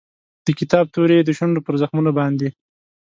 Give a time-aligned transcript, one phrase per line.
[0.45, 2.47] د کتاب توري یې د شونډو پر زخمونو باندې